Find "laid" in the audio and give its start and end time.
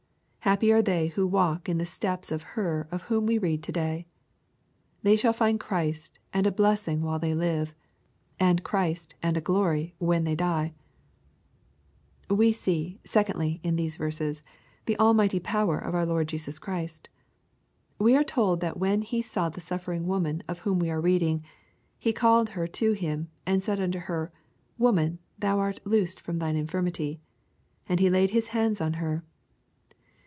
28.09-28.31